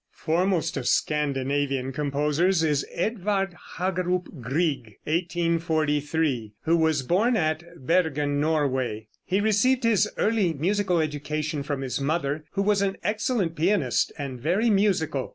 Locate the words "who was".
6.63-7.03, 12.53-12.81